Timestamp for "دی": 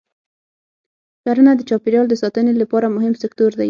3.53-3.59